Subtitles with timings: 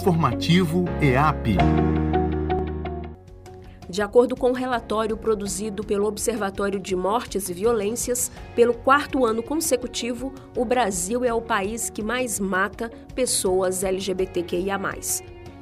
[0.00, 1.58] Informativo EAP.
[3.86, 9.26] De acordo com o um relatório produzido pelo Observatório de Mortes e Violências, pelo quarto
[9.26, 14.80] ano consecutivo, o Brasil é o país que mais mata pessoas LGBTQIA.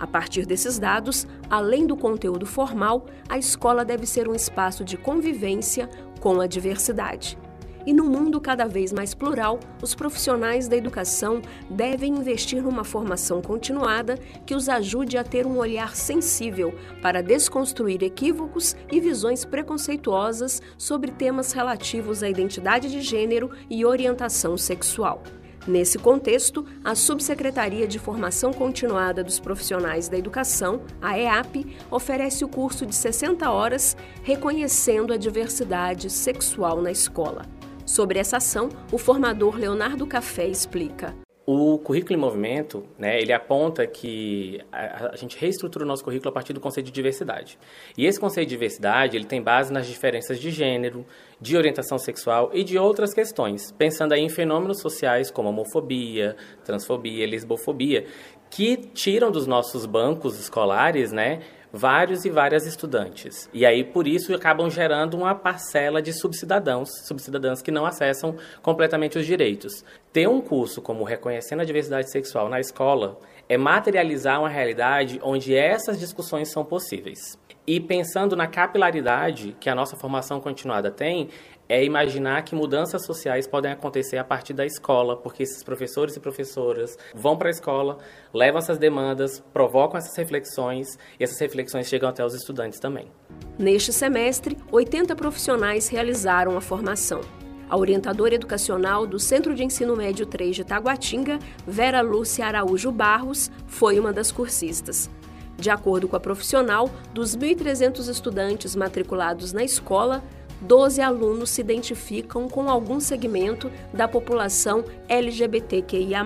[0.00, 4.96] A partir desses dados, além do conteúdo formal, a escola deve ser um espaço de
[4.96, 5.88] convivência
[6.20, 7.38] com a diversidade.
[7.86, 13.42] E num mundo cada vez mais plural, os profissionais da educação devem investir numa formação
[13.42, 20.62] continuada que os ajude a ter um olhar sensível para desconstruir equívocos e visões preconceituosas
[20.78, 25.22] sobre temas relativos à identidade de gênero e orientação sexual.
[25.66, 32.48] Nesse contexto, a Subsecretaria de Formação Continuada dos Profissionais da Educação, a EAP, oferece o
[32.48, 37.46] curso de 60 horas reconhecendo a diversidade sexual na escola.
[37.94, 41.14] Sobre essa ação, o formador Leonardo Café explica.
[41.46, 46.30] O currículo em movimento, né, ele aponta que a, a, gente reestrutura o nosso currículo
[46.30, 47.56] a partir do conceito de diversidade.
[47.96, 51.06] E esse conceito de diversidade, ele tem base nas diferenças de gênero,
[51.40, 56.34] de orientação sexual e de outras questões, pensando aí em fenômenos sociais como homofobia,
[56.64, 58.06] transfobia, lesbofobia,
[58.50, 61.42] que tiram dos nossos bancos escolares, né,
[61.76, 63.50] vários e várias estudantes.
[63.52, 69.18] E aí, por isso, acabam gerando uma parcela de subcidadãos, subcidadãs que não acessam completamente
[69.18, 69.84] os direitos.
[70.12, 75.52] Ter um curso como Reconhecendo a Diversidade Sexual na escola é materializar uma realidade onde
[75.52, 77.36] essas discussões são possíveis.
[77.66, 81.28] E pensando na capilaridade que a nossa formação continuada tem,
[81.68, 86.20] é imaginar que mudanças sociais podem acontecer a partir da escola, porque esses professores e
[86.20, 87.98] professoras vão para a escola,
[88.32, 93.10] levam essas demandas, provocam essas reflexões e essas reflexões chegam até os estudantes também.
[93.58, 97.20] Neste semestre, 80 profissionais realizaram a formação.
[97.68, 103.50] A orientadora educacional do Centro de Ensino Médio 3 de Taguatinga, Vera Lúcia Araújo Barros,
[103.66, 105.10] foi uma das cursistas.
[105.56, 110.22] De acordo com a profissional, dos 1.300 estudantes matriculados na escola,
[110.64, 116.24] 12 alunos se identificam com algum segmento da população LGBTQIA.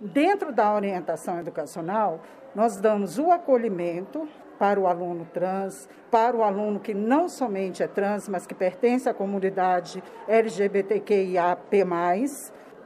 [0.00, 2.20] Dentro da orientação educacional,
[2.56, 4.28] nós damos o acolhimento
[4.58, 9.08] para o aluno trans, para o aluno que não somente é trans, mas que pertence
[9.08, 11.84] à comunidade LGBTQIAP+,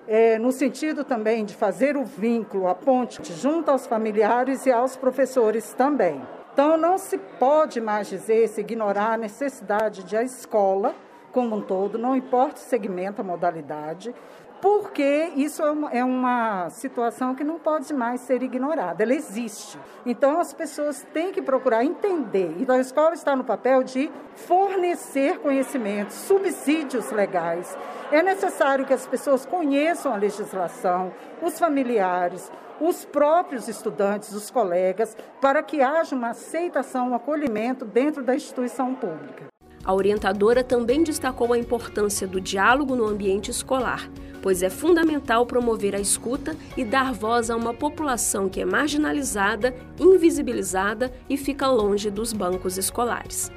[0.06, 4.94] é, no sentido também de fazer o vínculo, a ponte junto aos familiares e aos
[4.94, 6.22] professores também.
[6.56, 10.94] Então, não se pode mais dizer, se ignorar a necessidade de a escola,
[11.30, 14.14] como um todo, não importa o segmento, a modalidade,
[14.66, 19.78] porque isso é uma, é uma, situação que não pode mais ser ignorada, ela existe.
[20.04, 22.52] Então as pessoas têm que procurar entender.
[22.58, 27.78] Então a escola está no papel de fornecer conhecimentos, subsídios legais.
[28.10, 32.50] É necessário que as pessoas conheçam a legislação, os familiares,
[32.80, 38.96] os próprios estudantes, os colegas, para que haja uma aceitação, um acolhimento dentro da instituição
[38.96, 39.46] pública.
[39.86, 44.10] A orientadora também destacou a importância do diálogo no ambiente escolar,
[44.42, 49.74] pois é fundamental promover a escuta e dar voz a uma população que é marginalizada,
[49.98, 53.50] invisibilizada e fica longe dos bancos escolares.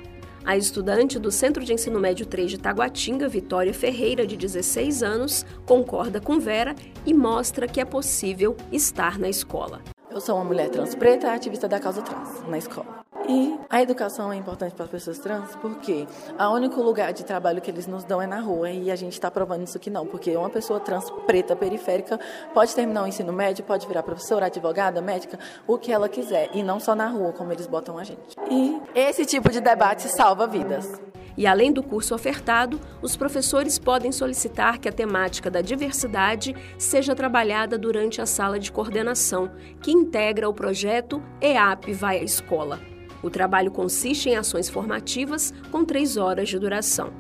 [0.46, 5.46] A estudante do Centro de Ensino Médio 3 de Taguatinga, Vitória Ferreira, de 16 anos,
[5.66, 6.74] concorda com Vera
[7.06, 9.82] e mostra que é possível estar na escola.
[10.10, 13.06] Eu sou uma mulher trans preta, ativista da causa trans na escola.
[13.30, 16.08] E a educação é importante para as pessoas trans porque
[16.40, 19.14] o único lugar de trabalho que eles nos dão é na rua e a gente
[19.14, 22.20] está provando isso que não, porque uma pessoa trans preta periférica
[22.56, 26.64] pode terminar o ensino médio, pode virar professora, advogada, médica, o que ela quiser e
[26.64, 28.36] não só na rua como eles botam a gente.
[28.50, 31.00] E esse tipo de debate salva vidas.
[31.38, 37.14] E além do curso ofertado, os professores podem solicitar que a temática da diversidade seja
[37.14, 39.52] trabalhada durante a sala de coordenação,
[39.84, 42.99] que integra o projeto EAP Vai à Escola.
[43.22, 47.12] O trabalho consiste em ações formativas com três horas de duração.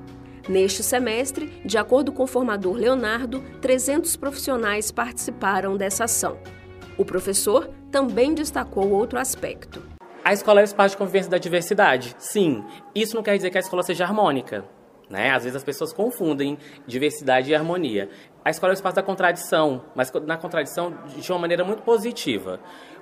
[0.47, 6.39] Neste semestre, de acordo com o formador Leonardo, 300 profissionais participaram dessa ação.
[6.97, 9.81] O professor também destacou outro aspecto.
[10.23, 12.15] A escola é espaço de convivência da diversidade.
[12.17, 12.63] Sim,
[12.93, 14.65] isso não quer dizer que a escola seja harmônica.
[15.09, 15.31] Né?
[15.31, 18.09] Às vezes as pessoas confundem diversidade e harmonia.
[18.45, 22.59] A escola é o espaço da contradição, mas na contradição de uma maneira muito positiva.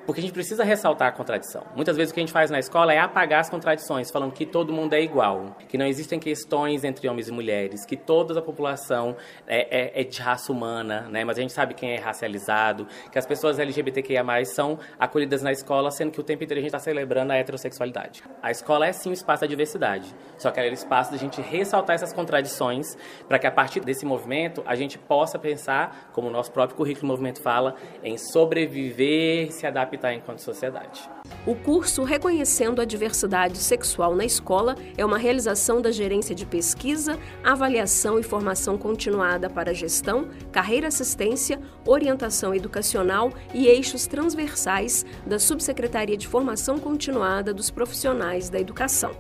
[0.08, 1.66] Porque a gente precisa ressaltar a contradição.
[1.76, 4.46] Muitas vezes o que a gente faz na escola é apagar as contradições, falando que
[4.46, 8.42] todo mundo é igual, que não existem questões entre homens e mulheres, que toda a
[8.42, 11.26] população é, é, é de raça humana, né?
[11.26, 15.92] mas a gente sabe quem é racializado, que as pessoas LGBTQIA são acolhidas na escola,
[15.92, 18.24] sendo que o tempo inteiro a gente está celebrando a heterossexualidade.
[18.42, 21.42] A escola é sim um espaço da diversidade, só que é o espaço da gente
[21.42, 22.96] ressaltar essas contradições
[23.28, 27.08] para que a partir desse movimento a gente possa pensar, como o nosso próprio currículo
[27.08, 31.10] movimento fala, em sobreviver, se adaptar adaptar enquanto sociedade.
[31.46, 37.20] O curso Reconhecendo a Diversidade Sexual na Escola é uma realização da Gerência de Pesquisa,
[37.44, 46.18] Avaliação e Formação Continuada para Gestão, Carreira Assistência, Orientação Educacional e Eixos Transversais da Subsecretaria
[46.18, 49.12] de Formação Continuada dos Profissionais da Educação.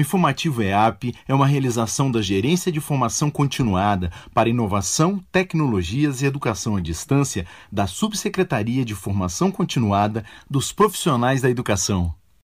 [0.00, 6.24] O informativo EAP é uma realização da Gerência de Formação Continuada para Inovação, Tecnologias e
[6.24, 12.14] Educação à Distância da Subsecretaria de Formação Continuada dos Profissionais da Educação.